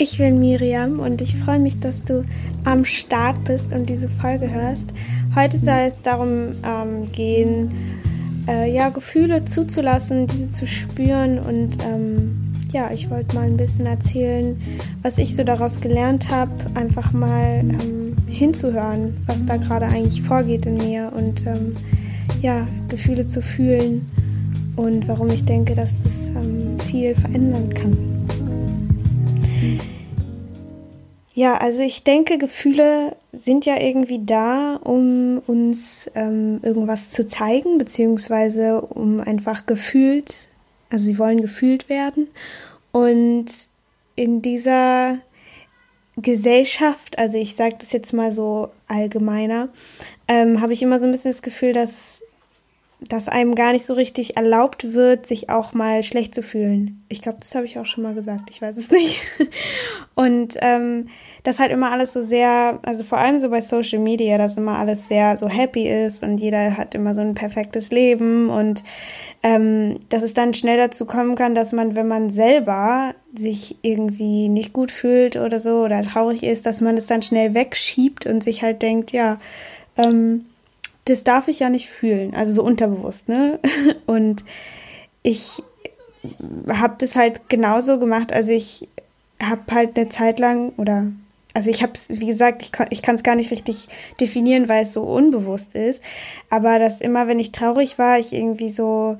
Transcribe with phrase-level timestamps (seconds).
[0.00, 2.24] Ich bin Miriam und ich freue mich, dass du
[2.62, 4.84] am Start bist und diese Folge hörst.
[5.34, 7.72] Heute soll es darum ähm, gehen,
[8.46, 13.86] äh, ja, Gefühle zuzulassen, diese zu spüren und ähm, ja, ich wollte mal ein bisschen
[13.86, 14.60] erzählen,
[15.02, 20.64] was ich so daraus gelernt habe, einfach mal ähm, hinzuhören, was da gerade eigentlich vorgeht
[20.64, 21.74] in mir und ähm,
[22.40, 24.06] ja, Gefühle zu fühlen
[24.76, 28.07] und warum ich denke, dass das ähm, viel verändern kann.
[31.34, 37.78] Ja, also ich denke, Gefühle sind ja irgendwie da, um uns ähm, irgendwas zu zeigen,
[37.78, 40.48] beziehungsweise um einfach gefühlt,
[40.90, 42.28] also sie wollen gefühlt werden.
[42.90, 43.46] Und
[44.16, 45.18] in dieser
[46.16, 49.68] Gesellschaft, also ich sage das jetzt mal so allgemeiner,
[50.26, 52.22] ähm, habe ich immer so ein bisschen das Gefühl, dass
[53.00, 57.04] dass einem gar nicht so richtig erlaubt wird, sich auch mal schlecht zu fühlen.
[57.08, 59.20] Ich glaube, das habe ich auch schon mal gesagt, ich weiß es nicht.
[60.16, 61.06] Und ähm,
[61.44, 64.78] das halt immer alles so sehr, also vor allem so bei Social Media, dass immer
[64.78, 68.82] alles sehr so happy ist und jeder hat immer so ein perfektes Leben und
[69.44, 74.48] ähm, dass es dann schnell dazu kommen kann, dass man, wenn man selber sich irgendwie
[74.48, 78.42] nicht gut fühlt oder so oder traurig ist, dass man es dann schnell wegschiebt und
[78.42, 79.38] sich halt denkt, ja,
[79.96, 80.46] ähm,
[81.08, 83.58] das darf ich ja nicht fühlen, also so unterbewusst, ne?
[84.06, 84.44] Und
[85.22, 85.62] ich
[86.68, 88.88] habe das halt genauso gemacht, also ich
[89.42, 91.12] habe halt eine Zeit lang oder
[91.54, 93.88] also ich habe es, wie gesagt, ich, ich kann es gar nicht richtig
[94.20, 96.02] definieren, weil es so unbewusst ist,
[96.50, 99.18] aber dass immer, wenn ich traurig war, ich irgendwie so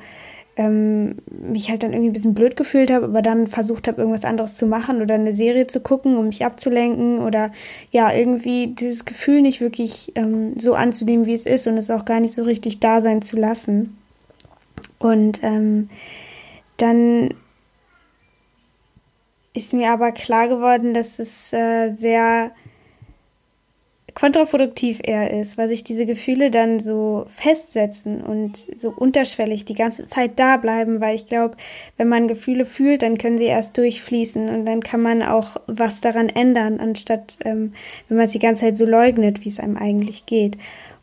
[0.58, 4.24] ähm, mich halt dann irgendwie ein bisschen blöd gefühlt habe, aber dann versucht habe, irgendwas
[4.24, 7.52] anderes zu machen oder eine Serie zu gucken, um mich abzulenken oder
[7.92, 12.04] ja, irgendwie dieses Gefühl nicht wirklich ähm, so anzunehmen, wie es ist und es auch
[12.04, 13.96] gar nicht so richtig da sein zu lassen.
[14.98, 15.90] Und ähm,
[16.76, 17.34] dann
[19.54, 22.50] ist mir aber klar geworden, dass es äh, sehr
[24.18, 30.06] kontraproduktiv eher ist, weil sich diese Gefühle dann so festsetzen und so unterschwellig die ganze
[30.06, 31.56] Zeit da bleiben, weil ich glaube,
[31.98, 36.00] wenn man Gefühle fühlt, dann können sie erst durchfließen und dann kann man auch was
[36.00, 37.74] daran ändern, anstatt ähm,
[38.08, 40.58] wenn man es die ganze Zeit so leugnet, wie es einem eigentlich geht.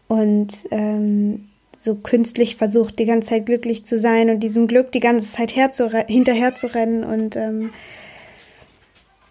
[0.09, 1.45] Und ähm,
[1.77, 5.51] so künstlich versucht, die ganze Zeit glücklich zu sein und diesem Glück die ganze Zeit
[5.51, 7.71] hinterher zu rennen und ähm,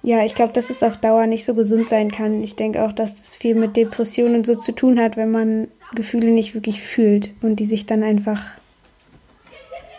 [0.05, 2.43] ja, ich glaube, dass es auf Dauer nicht so gesund sein kann.
[2.43, 6.31] Ich denke auch, dass das viel mit Depressionen so zu tun hat, wenn man Gefühle
[6.31, 8.43] nicht wirklich fühlt und die sich dann einfach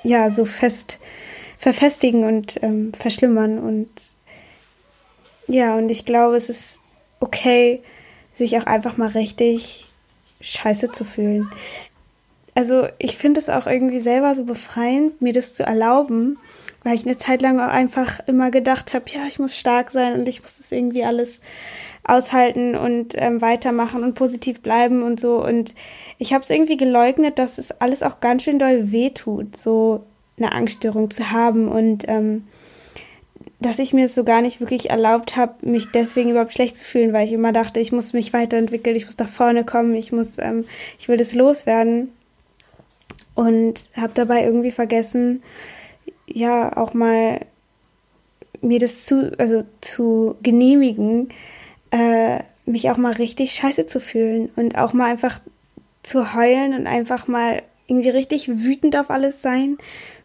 [0.04, 1.00] ja so fest
[1.58, 3.90] verfestigen und ähm, verschlimmern und
[5.48, 6.80] ja, und ich glaube, es ist
[7.20, 7.82] okay,
[8.36, 9.88] sich auch einfach mal richtig
[10.40, 11.50] scheiße zu fühlen.
[12.54, 16.38] Also ich finde es auch irgendwie selber so befreiend, mir das zu erlauben,
[16.86, 20.14] weil ich eine Zeit lang auch einfach immer gedacht habe, ja, ich muss stark sein
[20.14, 21.42] und ich muss das irgendwie alles
[22.04, 25.44] aushalten und ähm, weitermachen und positiv bleiben und so.
[25.44, 25.74] Und
[26.20, 30.04] ich habe es irgendwie geleugnet, dass es alles auch ganz schön doll wehtut, so
[30.38, 32.44] eine Angststörung zu haben und ähm,
[33.60, 36.86] dass ich mir es so gar nicht wirklich erlaubt habe, mich deswegen überhaupt schlecht zu
[36.86, 40.12] fühlen, weil ich immer dachte, ich muss mich weiterentwickeln, ich muss nach vorne kommen, ich
[40.12, 40.66] muss, ähm,
[41.00, 42.12] ich will das loswerden
[43.34, 45.42] und habe dabei irgendwie vergessen,
[46.36, 47.46] ja auch mal
[48.62, 51.30] mir das zu, also zu genehmigen,
[51.92, 55.40] äh, mich auch mal richtig scheiße zu fühlen und auch mal einfach
[56.04, 59.78] zu heulen und einfach mal irgendwie richtig wütend auf alles sein,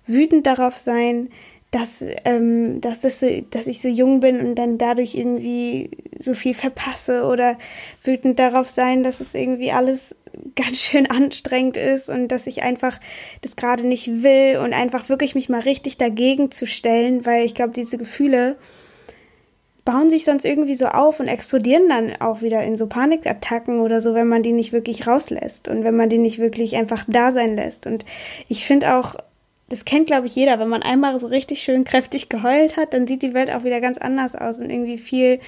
[0.07, 1.29] wütend darauf sein,
[1.71, 6.35] dass, ähm, dass, das so, dass ich so jung bin und dann dadurch irgendwie so
[6.35, 7.59] viel verpasse oder
[8.03, 10.17] wütend darauf sein, dass es irgendwie alles
[10.57, 12.99] ganz schön anstrengend ist und dass ich einfach
[13.43, 17.55] das gerade nicht will und einfach wirklich mich mal richtig dagegen zu stellen, weil ich
[17.55, 18.57] glaube, diese Gefühle
[19.85, 24.01] bauen sich sonst irgendwie so auf und explodieren dann auch wieder in so Panikattacken oder
[24.01, 27.33] so, wenn man die nicht wirklich rauslässt und wenn man die nicht wirklich einfach da
[27.33, 27.87] sein lässt.
[27.87, 28.05] Und
[28.49, 29.17] ich finde auch,
[29.69, 33.07] das kennt, glaube ich, jeder, wenn man einmal so richtig schön kräftig geheult hat, dann
[33.07, 35.41] sieht die Welt auch wieder ganz anders aus und irgendwie viel,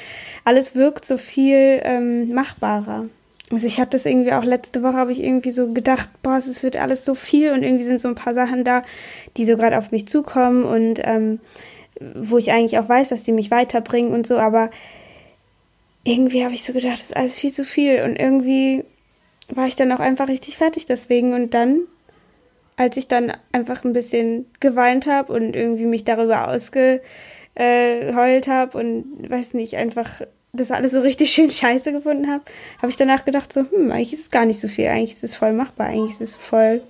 [0.45, 3.07] alles wirkt so viel ähm, machbarer.
[3.53, 6.63] Also ich hatte das irgendwie auch letzte Woche, habe ich irgendwie so gedacht, boah, es
[6.63, 8.83] wird alles so viel und irgendwie sind so ein paar Sachen da,
[9.37, 11.39] die so gerade auf mich zukommen und ähm,
[12.15, 14.71] wo ich eigentlich auch weiß, dass die mich weiterbringen und so, aber
[16.03, 18.85] irgendwie habe ich so gedacht, das ist alles viel zu viel und irgendwie
[19.51, 21.81] war ich dann auch einfach richtig fertig deswegen und dann,
[22.79, 27.03] als ich dann einfach ein bisschen geweint habe und irgendwie mich darüber ausgeheult
[28.49, 30.23] habe und weiß nicht, einfach
[30.53, 32.45] das alles so richtig schön scheiße gefunden habe,
[32.79, 35.25] habe ich danach gedacht, so, hm, eigentlich ist es gar nicht so viel, eigentlich ist
[35.25, 36.83] es voll machbar, eigentlich ist es voll,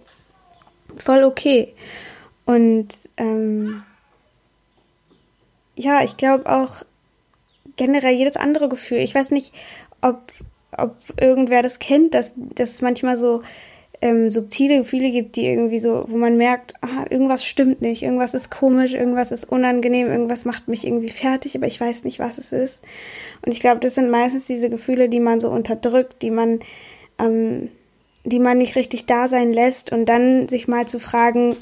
[0.97, 1.73] voll okay.
[2.44, 3.85] Und ähm,
[5.76, 6.82] ja, ich glaube auch,
[7.76, 8.99] generell jedes andere Gefühl.
[8.99, 9.55] Ich weiß nicht,
[10.00, 10.32] ob,
[10.76, 13.43] ob irgendwer das kennt, dass, dass manchmal so
[14.02, 18.34] ähm, subtile Gefühle gibt, die irgendwie so, wo man merkt, ah, irgendwas stimmt nicht, irgendwas
[18.34, 22.37] ist komisch, irgendwas ist unangenehm, irgendwas macht mich irgendwie fertig, aber ich weiß nicht, was
[22.37, 22.82] es ist.
[23.46, 26.58] Und ich glaube, das sind meistens diese Gefühle, die man so unterdrückt, die man,
[27.20, 27.69] ähm,
[28.25, 31.56] die man nicht richtig da sein lässt und dann sich mal zu fragen,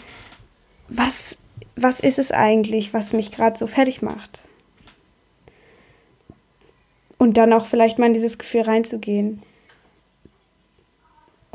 [0.89, 1.37] was,
[1.77, 4.45] was ist es eigentlich, was mich gerade so fertig macht?
[7.19, 9.43] Und dann auch vielleicht mal in dieses Gefühl reinzugehen.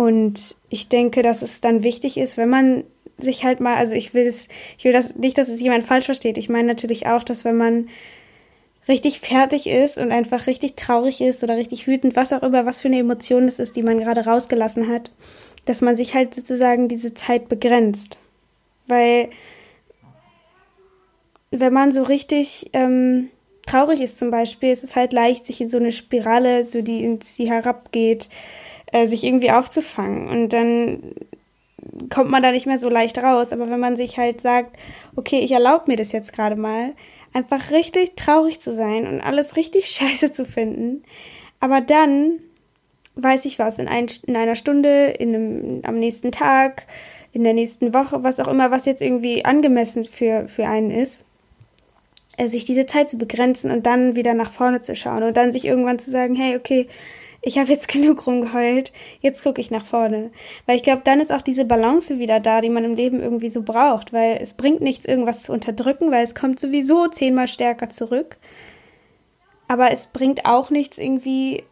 [0.06, 2.84] Und ich denke, dass es dann wichtig ist, wenn man
[3.18, 4.48] sich halt mal, also ich will das,
[4.78, 6.38] ich will das nicht, dass es jemand falsch versteht.
[6.38, 7.90] Ich meine natürlich auch, dass wenn man
[8.88, 12.84] richtig fertig ist und einfach richtig traurig ist oder richtig wütend, was auch immer, was
[12.84, 15.12] für eine Emotion es ist, die man gerade rausgelassen hat,
[15.66, 18.20] dass man sich halt sozusagen diese Zeit begrenzt.
[18.86, 19.30] Weil
[21.50, 23.32] wenn man so richtig ähm,
[23.66, 27.04] traurig ist zum Beispiel, ist es halt leicht, sich in so eine Spirale, so die
[27.04, 28.30] in sie herabgeht,
[28.96, 30.30] äh, sich irgendwie aufzufangen.
[30.30, 31.16] Und dann
[32.10, 33.52] kommt man da nicht mehr so leicht raus.
[33.52, 34.78] Aber wenn man sich halt sagt,
[35.18, 36.94] okay, ich erlaube mir das jetzt gerade mal,
[37.34, 41.04] einfach richtig traurig zu sein und alles richtig scheiße zu finden,
[41.60, 42.40] aber dann
[43.16, 46.86] weiß ich was, in, ein, in einer Stunde, in einem, am nächsten Tag,
[47.34, 51.26] in der nächsten Woche, was auch immer, was jetzt irgendwie angemessen für, für einen ist,
[52.38, 55.52] äh, sich diese Zeit zu begrenzen und dann wieder nach vorne zu schauen und dann
[55.52, 56.88] sich irgendwann zu sagen, hey, okay,
[57.46, 60.32] ich habe jetzt genug rumgeheult, jetzt gucke ich nach vorne.
[60.66, 63.50] Weil ich glaube, dann ist auch diese Balance wieder da, die man im Leben irgendwie
[63.50, 67.90] so braucht, weil es bringt nichts, irgendwas zu unterdrücken, weil es kommt sowieso zehnmal stärker
[67.90, 68.38] zurück.
[69.68, 71.64] Aber es bringt auch nichts, irgendwie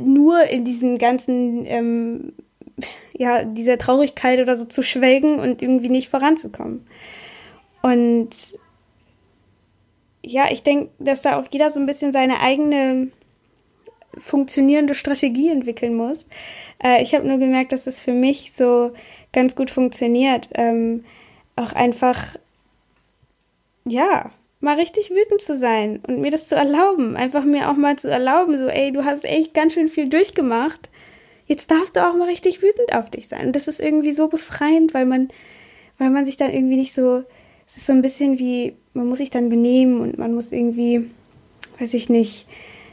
[0.00, 2.32] nur in diesen ganzen, ähm,
[3.12, 6.86] ja, dieser Traurigkeit oder so zu schwelgen und irgendwie nicht voranzukommen.
[7.82, 8.30] Und
[10.22, 13.10] ja, ich denke, dass da auch jeder so ein bisschen seine eigene
[14.16, 16.26] funktionierende Strategie entwickeln muss.
[16.82, 18.92] Äh, ich habe nur gemerkt, dass das für mich so
[19.32, 20.48] ganz gut funktioniert.
[20.54, 21.04] Ähm,
[21.56, 22.36] auch einfach,
[23.84, 24.30] ja,
[24.60, 27.16] mal richtig wütend zu sein und mir das zu erlauben.
[27.16, 30.90] Einfach mir auch mal zu erlauben, so, ey, du hast echt ganz schön viel durchgemacht.
[31.46, 33.48] Jetzt darfst du auch mal richtig wütend auf dich sein.
[33.48, 35.28] Und das ist irgendwie so befreiend, weil man,
[35.98, 37.24] weil man sich dann irgendwie nicht so,
[37.66, 41.10] es ist so ein bisschen wie, man muss sich dann benehmen und man muss irgendwie,
[41.78, 42.46] weiß ich nicht,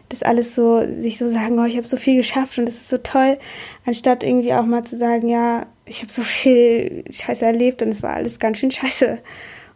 [0.09, 2.89] das alles so, sich so sagen, oh, ich habe so viel geschafft und das ist
[2.89, 3.37] so toll,
[3.85, 8.03] anstatt irgendwie auch mal zu sagen, ja, ich habe so viel Scheiße erlebt und es
[8.03, 9.19] war alles ganz schön scheiße.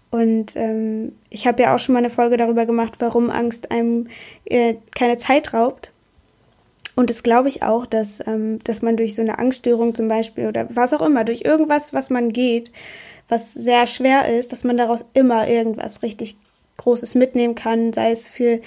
[0.10, 4.08] Und ähm, ich habe ja auch schon mal eine Folge darüber gemacht, warum Angst einem
[4.46, 5.94] äh, keine Zeit raubt.
[6.96, 10.48] Und das glaube ich auch, dass, ähm, dass man durch so eine Angststörung zum Beispiel
[10.48, 12.74] oder was auch immer, durch irgendwas, was man geht,
[13.30, 16.36] was sehr schwer ist, dass man daraus immer irgendwas richtig
[16.76, 18.60] Großes mitnehmen kann, sei es für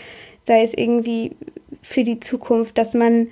[0.47, 1.33] sei es irgendwie
[1.85, 3.29] für die Zukunft, dass man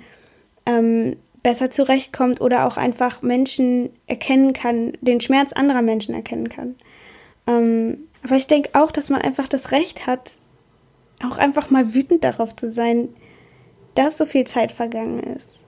[0.67, 6.75] ähm, besser zurechtkommt oder auch einfach Menschen erkennen kann, den Schmerz anderer Menschen erkennen kann.
[7.47, 10.31] Ähm, aber ich denke auch, dass man einfach das Recht hat,
[11.21, 13.09] auch einfach mal wütend darauf zu sein,
[13.95, 15.63] dass so viel Zeit vergangen ist.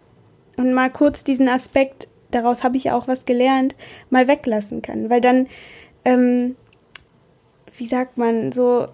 [0.56, 3.76] Und mal kurz diesen Aspekt, daraus habe ich auch was gelernt,
[4.10, 5.10] mal weglassen kann.
[5.10, 5.48] Weil dann,
[6.06, 6.56] ähm,
[7.78, 8.88] wie sagt man, so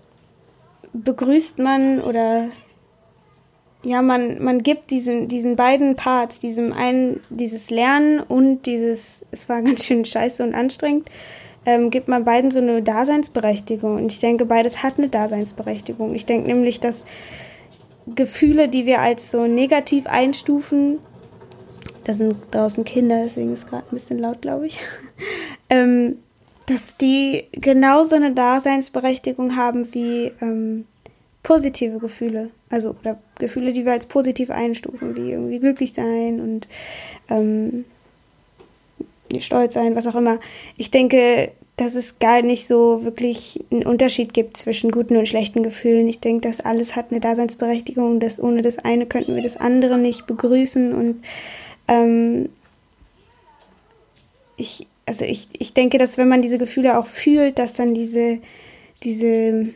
[0.94, 2.50] begrüßt man oder
[3.84, 9.50] ja, man, man gibt diesen, diesen beiden Parts, diesem einen, dieses Lernen und dieses, es
[9.50, 11.10] war ganz schön scheiße und anstrengend,
[11.66, 13.96] ähm, gibt man beiden so eine Daseinsberechtigung.
[13.96, 16.16] Und ich denke, beides hat eine Daseinsberechtigung.
[16.16, 17.06] Ich denke nämlich, dass
[18.08, 21.00] Gefühle, die wir als so negativ einstufen,
[22.04, 24.80] da sind draußen Kinder, deswegen ist gerade ein bisschen laut, glaube ich,
[25.70, 26.18] ähm,
[26.66, 30.86] dass die genauso eine Daseinsberechtigung haben wie ähm,
[31.44, 32.50] positive Gefühle.
[32.70, 36.70] Also oder Gefühle, die wir als positiv einstufen, wie irgendwie glücklich sein und
[37.30, 37.84] ähm,
[39.40, 40.40] stolz sein, was auch immer.
[40.78, 45.64] Ich denke, dass es gar nicht so wirklich einen Unterschied gibt zwischen guten und schlechten
[45.64, 46.08] Gefühlen.
[46.08, 48.20] Ich denke, dass alles hat eine Daseinsberechtigung.
[48.20, 50.94] Dass ohne das eine könnten wir das andere nicht begrüßen.
[50.94, 51.24] Und
[51.88, 52.50] ähm,
[54.58, 58.40] ich, also ich, ich denke, dass wenn man diese Gefühle auch fühlt, dass dann diese,
[59.02, 59.70] diese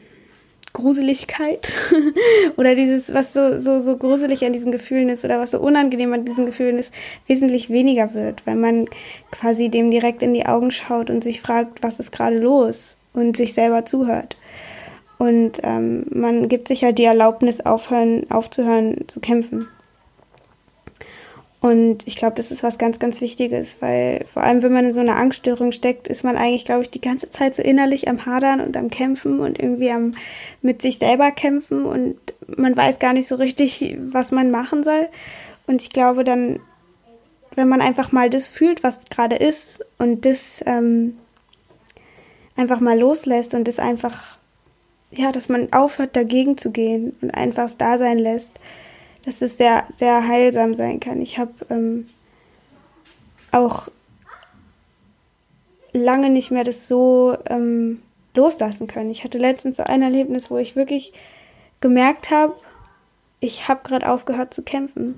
[0.75, 1.71] Gruseligkeit
[2.57, 6.13] oder dieses, was so, so, so gruselig an diesen Gefühlen ist oder was so unangenehm
[6.13, 6.93] an diesen Gefühlen ist,
[7.25, 8.87] wesentlich weniger wird, weil man
[9.31, 13.37] quasi dem direkt in die Augen schaut und sich fragt, was ist gerade los und
[13.37, 14.37] sich selber zuhört.
[15.17, 19.67] Und ähm, man gibt sich halt die Erlaubnis, aufhören, aufzuhören zu kämpfen.
[21.65, 24.91] Und ich glaube, das ist was ganz, ganz Wichtiges, weil vor allem, wenn man in
[24.91, 28.27] so einer Angststörung steckt, ist man eigentlich, glaube ich, die ganze Zeit so innerlich am
[28.27, 30.13] Hadern und am Kämpfen und irgendwie am
[30.61, 35.07] mit sich selber kämpfen und man weiß gar nicht so richtig, was man machen soll.
[35.65, 36.59] Und ich glaube, dann,
[37.55, 41.17] wenn man einfach mal das fühlt, was gerade ist und das ähm,
[42.55, 44.37] einfach mal loslässt und das einfach,
[45.09, 48.59] ja, dass man aufhört, dagegen zu gehen und einfach es da sein lässt,
[49.25, 51.21] dass es sehr, sehr heilsam sein kann.
[51.21, 52.07] Ich habe ähm,
[53.51, 53.89] auch
[55.93, 58.01] lange nicht mehr das so ähm,
[58.35, 59.09] loslassen können.
[59.09, 61.13] Ich hatte letztens so ein Erlebnis, wo ich wirklich
[61.81, 62.55] gemerkt habe,
[63.39, 65.15] ich habe gerade aufgehört zu kämpfen.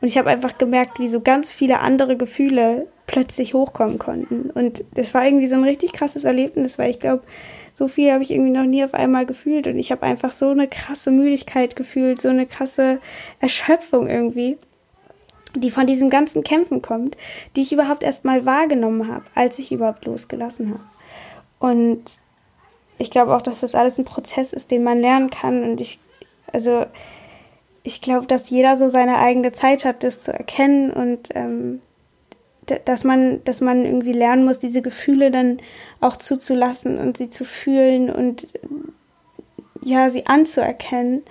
[0.00, 4.50] Und ich habe einfach gemerkt, wie so ganz viele andere Gefühle plötzlich hochkommen konnten.
[4.50, 7.22] Und das war irgendwie so ein richtig krasses Erlebnis, weil ich glaube,
[7.74, 9.66] so viel habe ich irgendwie noch nie auf einmal gefühlt.
[9.66, 13.00] Und ich habe einfach so eine krasse Müdigkeit gefühlt, so eine krasse
[13.40, 14.56] Erschöpfung irgendwie,
[15.56, 17.16] die von diesem ganzen Kämpfen kommt,
[17.56, 20.84] die ich überhaupt erst mal wahrgenommen habe, als ich überhaupt losgelassen habe.
[21.58, 22.04] Und
[22.98, 25.64] ich glaube auch, dass das alles ein Prozess ist, den man lernen kann.
[25.64, 25.98] Und ich,
[26.52, 26.86] also,
[27.82, 31.80] ich glaube, dass jeder so seine eigene Zeit hat, das zu erkennen und ähm,
[32.84, 35.58] dass man, dass man irgendwie lernen muss, diese Gefühle dann
[36.00, 38.46] auch zuzulassen und sie zu fühlen und
[39.82, 41.22] ja, sie anzuerkennen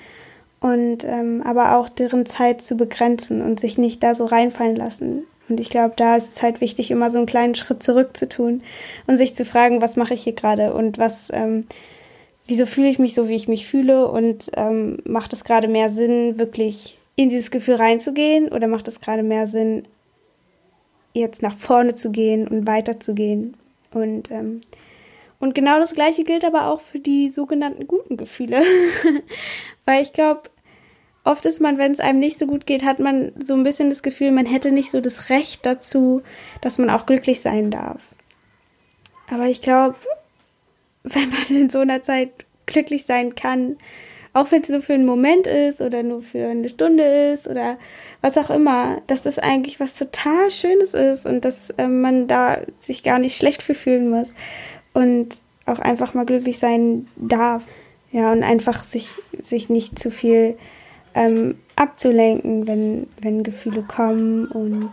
[0.59, 5.23] und ähm, aber auch deren Zeit zu begrenzen und sich nicht da so reinfallen lassen.
[5.49, 8.29] Und ich glaube, da ist es halt wichtig, immer so einen kleinen Schritt zurück zu
[8.29, 8.61] tun
[9.07, 11.65] und sich zu fragen, was mache ich hier gerade und was, ähm,
[12.47, 15.89] wieso fühle ich mich so, wie ich mich fühle und ähm, macht es gerade mehr
[15.89, 19.83] Sinn, wirklich in dieses Gefühl reinzugehen oder macht es gerade mehr Sinn,
[21.13, 23.55] jetzt nach vorne zu gehen und weiterzugehen.
[23.91, 24.61] Und, ähm,
[25.39, 28.61] und genau das Gleiche gilt aber auch für die sogenannten guten Gefühle.
[29.85, 30.49] Weil ich glaube,
[31.23, 33.89] oft ist man, wenn es einem nicht so gut geht, hat man so ein bisschen
[33.89, 36.21] das Gefühl, man hätte nicht so das Recht dazu,
[36.61, 38.09] dass man auch glücklich sein darf.
[39.31, 39.95] Aber ich glaube,
[41.03, 43.77] wenn man in so einer Zeit glücklich sein kann,
[44.33, 47.77] auch wenn es nur für einen Moment ist oder nur für eine Stunde ist oder
[48.21, 52.57] was auch immer, dass das eigentlich was total Schönes ist und dass äh, man da
[52.79, 54.33] sich gar nicht schlecht für fühlen muss
[54.93, 55.35] und
[55.65, 57.65] auch einfach mal glücklich sein darf.
[58.11, 59.09] Ja, und einfach sich,
[59.39, 60.55] sich nicht zu viel
[61.15, 64.45] ähm, abzulenken, wenn, wenn Gefühle kommen.
[64.47, 64.91] Und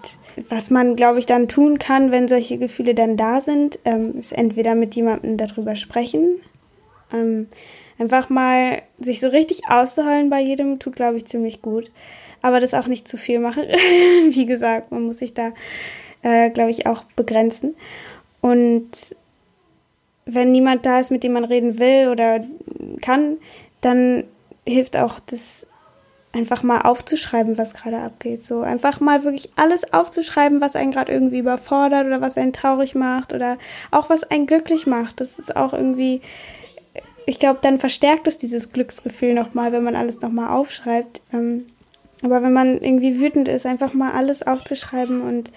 [0.48, 4.32] was man, glaube ich, dann tun kann, wenn solche Gefühle dann da sind, ähm, ist
[4.32, 6.40] entweder mit jemandem darüber sprechen.
[7.12, 7.48] Ähm,
[8.00, 11.92] Einfach mal sich so richtig auszuheulen bei jedem tut, glaube ich, ziemlich gut.
[12.40, 13.64] Aber das auch nicht zu viel machen.
[14.30, 15.52] Wie gesagt, man muss sich da,
[16.22, 17.76] äh, glaube ich, auch begrenzen.
[18.40, 19.14] Und
[20.24, 22.42] wenn niemand da ist, mit dem man reden will oder
[23.02, 23.36] kann,
[23.82, 24.24] dann
[24.66, 25.66] hilft auch das
[26.32, 28.46] einfach mal aufzuschreiben, was gerade abgeht.
[28.46, 32.94] So einfach mal wirklich alles aufzuschreiben, was einen gerade irgendwie überfordert oder was einen traurig
[32.94, 33.58] macht oder
[33.90, 35.20] auch was einen glücklich macht.
[35.20, 36.22] Das ist auch irgendwie
[37.30, 41.22] ich glaube, dann verstärkt es dieses Glücksgefühl nochmal, wenn man alles nochmal aufschreibt.
[41.32, 41.64] Ähm,
[42.24, 45.52] aber wenn man irgendwie wütend ist, einfach mal alles aufzuschreiben und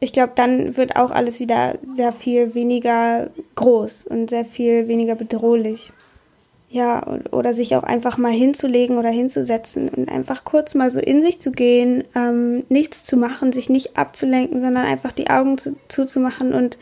[0.00, 5.14] ich glaube, dann wird auch alles wieder sehr viel weniger groß und sehr viel weniger
[5.14, 5.92] bedrohlich.
[6.70, 11.22] Ja, oder sich auch einfach mal hinzulegen oder hinzusetzen und einfach kurz mal so in
[11.22, 15.76] sich zu gehen, ähm, nichts zu machen, sich nicht abzulenken, sondern einfach die Augen zu,
[15.86, 16.78] zuzumachen und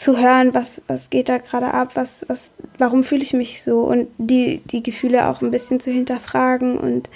[0.00, 3.82] zu hören, was, was geht da gerade ab, was, was, warum fühle ich mich so
[3.82, 7.10] und die, die Gefühle auch ein bisschen zu hinterfragen und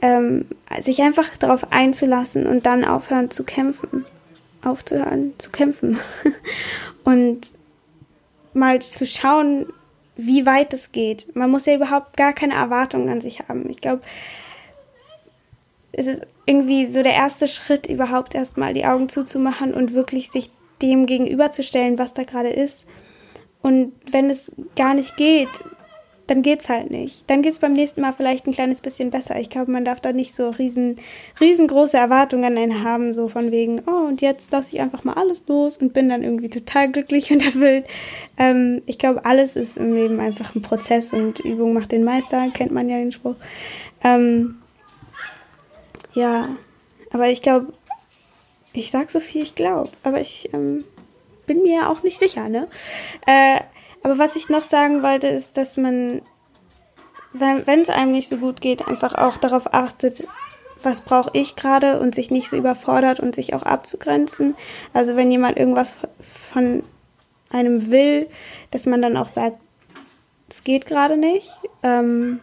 [0.00, 0.46] ähm,
[0.80, 4.06] sich einfach darauf einzulassen und dann aufhören zu kämpfen.
[4.64, 5.98] Aufzuhören zu kämpfen.
[7.04, 7.48] und
[8.54, 9.66] mal zu schauen,
[10.16, 11.36] wie weit es geht.
[11.36, 13.68] Man muss ja überhaupt gar keine Erwartungen an sich haben.
[13.68, 14.00] Ich glaube,
[15.92, 20.50] es ist irgendwie so der erste Schritt, überhaupt erstmal die Augen zuzumachen und wirklich sich
[20.82, 22.86] dem gegenüberzustellen, was da gerade ist.
[23.62, 25.48] Und wenn es gar nicht geht,
[26.26, 27.28] dann geht's halt nicht.
[27.28, 29.38] Dann geht's beim nächsten Mal vielleicht ein kleines bisschen besser.
[29.38, 30.96] Ich glaube, man darf da nicht so riesen,
[31.40, 35.14] riesengroße Erwartungen an einen haben, so von wegen, oh, und jetzt lasse ich einfach mal
[35.14, 37.86] alles los und bin dann irgendwie total glücklich und erfüllt.
[38.38, 42.48] Ähm, ich glaube, alles ist im Leben einfach ein Prozess und Übung macht den Meister,
[42.54, 43.36] kennt man ja den Spruch.
[44.04, 44.56] Ähm,
[46.14, 46.48] ja,
[47.10, 47.72] aber ich glaube,
[48.72, 50.84] ich sag so viel ich glaube, aber ich ähm,
[51.46, 52.68] bin mir auch nicht sicher, ne?
[53.26, 53.60] Äh,
[54.02, 56.22] aber was ich noch sagen wollte, ist, dass man,
[57.32, 60.26] wenn es einem nicht so gut geht, einfach auch darauf achtet,
[60.82, 64.56] was brauche ich gerade und sich nicht so überfordert und sich auch abzugrenzen.
[64.92, 65.96] Also wenn jemand irgendwas
[66.52, 66.82] von
[67.50, 68.28] einem will,
[68.72, 69.58] dass man dann auch sagt,
[70.48, 71.50] es geht gerade nicht.
[71.82, 72.40] Ähm,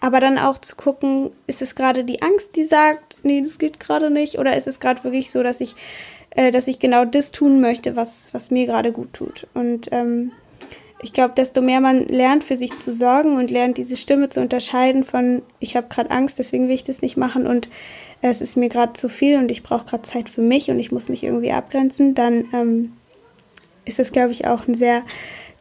[0.00, 3.80] aber dann auch zu gucken, ist es gerade die Angst, die sagt, nee, das geht
[3.80, 4.38] gerade nicht?
[4.38, 5.74] Oder ist es gerade wirklich so, dass ich,
[6.30, 9.46] äh, dass ich genau das tun möchte, was, was mir gerade gut tut?
[9.54, 10.32] Und ähm,
[11.02, 14.40] ich glaube, desto mehr man lernt, für sich zu sorgen und lernt, diese Stimme zu
[14.40, 17.68] unterscheiden von, ich habe gerade Angst, deswegen will ich das nicht machen und
[18.22, 20.92] es ist mir gerade zu viel und ich brauche gerade Zeit für mich und ich
[20.92, 22.92] muss mich irgendwie abgrenzen, dann ähm,
[23.86, 25.02] ist das, glaube ich, auch ein sehr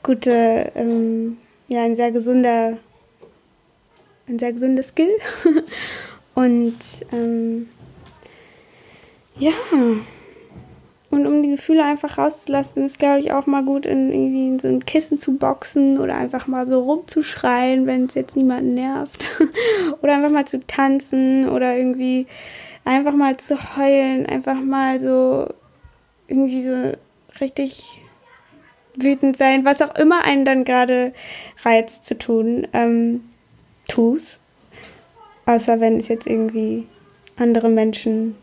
[0.03, 1.37] gute, ähm,
[1.69, 2.77] ja, ein sehr gesunder,
[4.27, 5.11] ein sehr gesunder Skill.
[6.35, 6.77] und
[7.11, 7.67] ähm,
[9.37, 9.51] ja,
[11.11, 14.59] und um die Gefühle einfach rauszulassen, ist, glaube ich, auch mal gut, in irgendwie in
[14.59, 19.41] so ein Kissen zu boxen oder einfach mal so rumzuschreien, wenn es jetzt niemanden nervt.
[20.01, 22.27] oder einfach mal zu tanzen oder irgendwie
[22.85, 25.47] einfach mal zu heulen, einfach mal so
[26.27, 26.91] irgendwie so
[27.41, 28.01] richtig
[28.95, 31.13] wütend sein, was auch immer einen dann gerade
[31.63, 33.23] reizt zu tun, ähm,
[33.87, 34.38] tu's.
[35.49, 36.85] Außer wenn es jetzt irgendwie
[37.35, 38.35] andere Menschen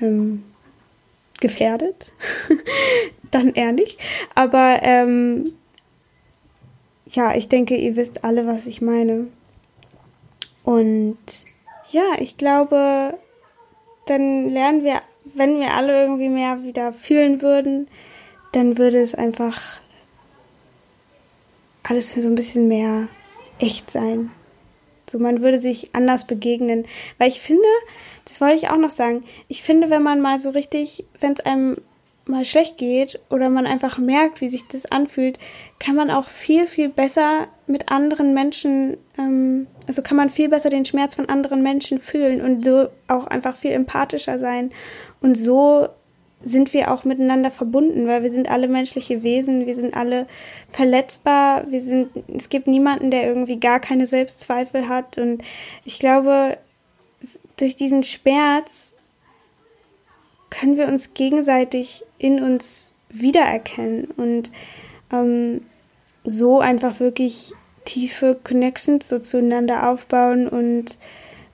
[0.00, 0.42] ähm,
[1.38, 2.12] gefährdet,
[3.30, 4.00] dann eher nicht.
[4.34, 5.52] Aber ähm,
[7.04, 9.26] ja, ich denke, ihr wisst alle, was ich meine.
[10.64, 11.18] Und
[11.90, 13.18] ja, ich glaube,
[14.06, 17.86] dann lernen wir, wenn wir alle irgendwie mehr wieder fühlen würden,
[18.52, 19.82] dann würde es einfach
[21.82, 23.08] alles so ein bisschen mehr
[23.58, 24.30] echt sein.
[25.10, 26.86] So, man würde sich anders begegnen.
[27.18, 27.68] Weil ich finde,
[28.24, 31.40] das wollte ich auch noch sagen, ich finde, wenn man mal so richtig, wenn es
[31.40, 31.76] einem
[32.28, 35.38] mal schlecht geht oder man einfach merkt, wie sich das anfühlt,
[35.78, 40.68] kann man auch viel, viel besser mit anderen Menschen, ähm, also kann man viel besser
[40.68, 44.72] den Schmerz von anderen Menschen fühlen und so auch einfach viel empathischer sein.
[45.20, 45.88] Und so
[46.46, 50.28] sind wir auch miteinander verbunden, weil wir sind alle menschliche Wesen, wir sind alle
[50.70, 55.18] verletzbar, wir sind, es gibt niemanden, der irgendwie gar keine Selbstzweifel hat.
[55.18, 55.42] Und
[55.84, 56.56] ich glaube,
[57.56, 58.94] durch diesen Schmerz
[60.50, 64.52] können wir uns gegenseitig in uns wiedererkennen und
[65.12, 65.62] ähm,
[66.22, 67.54] so einfach wirklich
[67.84, 70.96] tiefe Connections so zueinander aufbauen und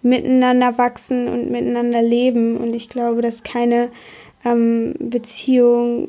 [0.03, 2.59] miteinander wachsen und miteinander leben.
[2.59, 3.91] Und ich glaube, dass keine
[4.45, 6.09] ähm, Beziehung,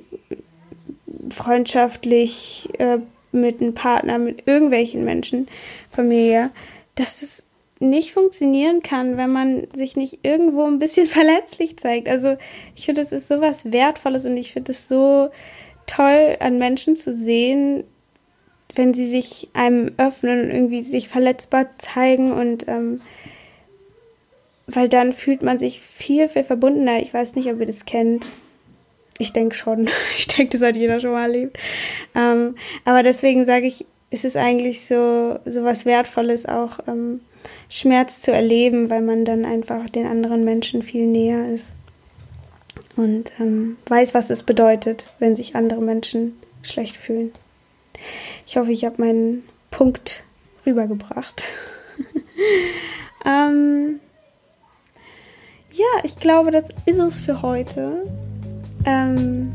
[1.30, 3.00] freundschaftlich, äh,
[3.34, 5.48] mit einem Partner, mit irgendwelchen Menschen,
[5.90, 6.52] Familie,
[6.96, 7.44] dass es
[7.80, 12.08] nicht funktionieren kann, wenn man sich nicht irgendwo ein bisschen verletzlich zeigt.
[12.08, 12.38] Also
[12.76, 15.30] ich finde, das ist so was Wertvolles und ich finde es so
[15.86, 17.84] toll an Menschen zu sehen,
[18.76, 23.02] wenn sie sich einem öffnen und irgendwie sich verletzbar zeigen und ähm,
[24.68, 27.00] weil dann fühlt man sich viel, viel verbundener.
[27.00, 28.28] Ich weiß nicht, ob ihr das kennt.
[29.18, 29.90] Ich denke schon.
[30.18, 31.58] Ich denke, das hat jeder schon mal erlebt.
[32.16, 37.22] Ähm, aber deswegen sage ich, ist es eigentlich so, so was Wertvolles, auch ähm,
[37.68, 41.74] Schmerz zu erleben, weil man dann einfach den anderen Menschen viel näher ist
[42.96, 47.32] und ähm, weiß, was es bedeutet, wenn sich andere Menschen schlecht fühlen.
[48.46, 50.24] Ich hoffe, ich habe meinen Punkt
[50.66, 51.46] rübergebracht.
[53.26, 54.00] ähm,
[56.04, 58.04] ich glaube, das ist es für heute.
[58.86, 59.52] Ähm,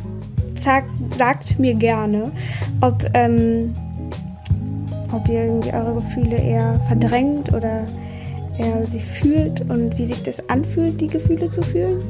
[0.54, 0.84] sag,
[1.16, 2.32] sagt mir gerne,
[2.80, 3.74] ob, ähm,
[5.12, 7.86] ob ihr irgendwie eure Gefühle eher verdrängt oder
[8.58, 12.02] eher sie fühlt und wie sich das anfühlt, die Gefühle zu fühlen.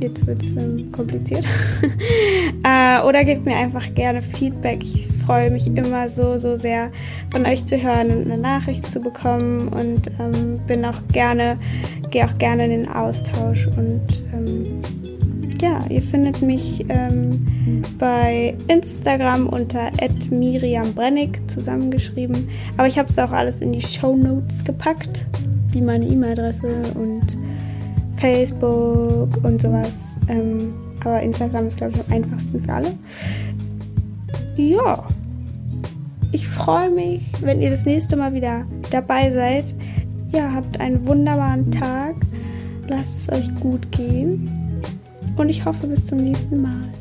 [0.00, 1.46] Jetzt wird es ähm, kompliziert.
[2.64, 4.82] äh, oder gebt mir einfach gerne Feedback.
[4.82, 6.90] Ich freue mich immer so, so sehr
[7.30, 11.56] von euch zu hören und eine Nachricht zu bekommen und ähm, bin auch gerne,
[12.10, 14.82] gehe auch gerne in den Austausch und ähm,
[15.62, 19.92] ja, ihr findet mich ähm, bei Instagram unter
[20.30, 22.48] @miriambrennig zusammengeschrieben.
[22.76, 25.26] Aber ich habe es auch alles in die Show Notes gepackt,
[25.70, 27.38] wie meine E-Mail-Adresse und
[28.16, 30.16] Facebook und sowas.
[30.26, 32.88] Ähm, aber Instagram ist, glaube ich, am einfachsten für alle.
[34.56, 35.06] Ja,
[36.32, 39.74] ich freue mich, wenn ihr das nächste Mal wieder dabei seid.
[40.32, 42.14] Ja, habt einen wunderbaren Tag.
[42.86, 44.48] Lasst es euch gut gehen.
[45.36, 46.92] Und ich hoffe bis zum nächsten Mal.